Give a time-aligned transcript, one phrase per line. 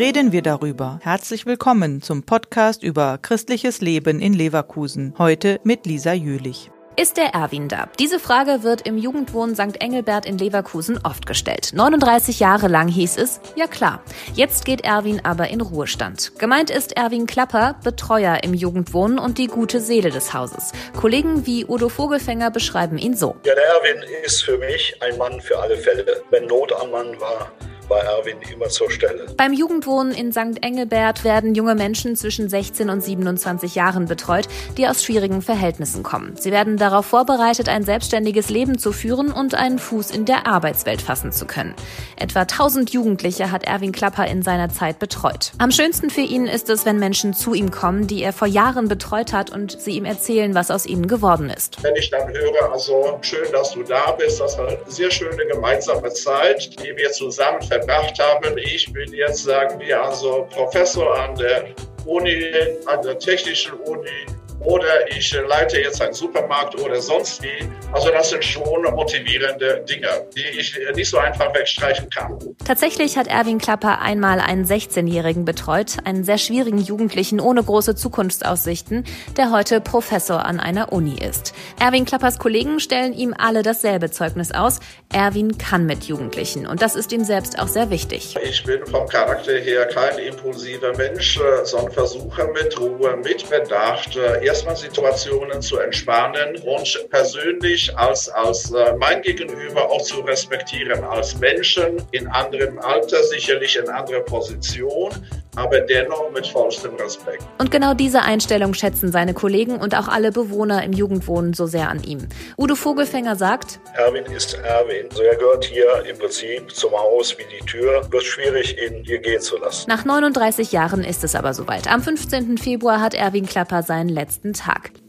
[0.00, 0.98] reden wir darüber.
[1.02, 5.12] Herzlich willkommen zum Podcast über christliches Leben in Leverkusen.
[5.18, 6.70] Heute mit Lisa Jülich.
[6.96, 7.86] Ist der Erwin da?
[7.98, 9.78] Diese Frage wird im Jugendwohn St.
[9.78, 11.72] Engelbert in Leverkusen oft gestellt.
[11.74, 14.02] 39 Jahre lang hieß es, ja klar.
[14.34, 16.32] Jetzt geht Erwin aber in Ruhestand.
[16.38, 20.72] Gemeint ist Erwin Klapper, Betreuer im Jugendwohnen und die gute Seele des Hauses.
[20.98, 23.36] Kollegen wie Udo Vogelfänger beschreiben ihn so.
[23.44, 26.22] Ja, der Erwin ist für mich ein Mann für alle Fälle.
[26.30, 27.52] Wenn Not am Mann war,
[27.90, 29.26] war Erwin immer zur Stelle.
[29.36, 30.62] Beim Jugendwohnen in St.
[30.62, 34.46] Engelbert werden junge Menschen zwischen 16 und 27 Jahren betreut,
[34.78, 36.36] die aus schwierigen Verhältnissen kommen.
[36.36, 41.02] Sie werden darauf vorbereitet, ein selbstständiges Leben zu führen und einen Fuß in der Arbeitswelt
[41.02, 41.74] fassen zu können.
[42.16, 45.50] Etwa 1000 Jugendliche hat Erwin Klapper in seiner Zeit betreut.
[45.58, 48.86] Am schönsten für ihn ist es, wenn Menschen zu ihm kommen, die er vor Jahren
[48.86, 51.82] betreut hat und sie ihm erzählen, was aus ihnen geworden ist.
[51.82, 55.44] Wenn ich dann höre, also schön, dass du da bist, das war eine sehr schöne
[55.46, 58.58] gemeinsame Zeit, die wir zusammen verbracht verbracht haben.
[58.58, 61.68] Ich bin jetzt, sagen wir, also Professor an der
[62.04, 62.52] Uni,
[62.86, 64.26] an der Technischen Uni
[64.60, 67.68] oder ich leite jetzt einen Supermarkt oder sonst wie.
[67.92, 72.38] Also das sind schon motivierende Dinge, die ich nicht so einfach wegstreichen kann.
[72.64, 79.04] Tatsächlich hat Erwin Klapper einmal einen 16-Jährigen betreut, einen sehr schwierigen Jugendlichen ohne große Zukunftsaussichten,
[79.36, 81.54] der heute Professor an einer Uni ist.
[81.80, 84.80] Erwin Klappers Kollegen stellen ihm alle dasselbe Zeugnis aus.
[85.12, 88.36] Erwin kann mit Jugendlichen und das ist ihm selbst auch sehr wichtig.
[88.42, 94.18] Ich bin vom Charakter her kein impulsiver Mensch, sondern versuche mit Ruhe, mit Bedacht,
[94.50, 101.38] erstmal Situationen zu entspannen und persönlich als, als äh, mein Gegenüber auch zu respektieren, als
[101.38, 105.12] Menschen in anderem Alter, sicherlich in anderer Position,
[105.56, 107.44] aber dennoch mit vollstem Respekt.
[107.58, 111.88] Und genau diese Einstellung schätzen seine Kollegen und auch alle Bewohner im Jugendwohnen so sehr
[111.88, 112.28] an ihm.
[112.56, 115.06] Udo Vogelfänger sagt, Erwin ist Erwin.
[115.10, 118.06] Also er gehört hier im Prinzip zum Haus wie die Tür.
[118.10, 119.88] Wird schwierig, ihn hier gehen zu lassen.
[119.88, 121.90] Nach 39 Jahren ist es aber soweit.
[121.90, 122.58] Am 15.
[122.58, 124.92] Februar hat Erwin Klapper seinen letzten Tag.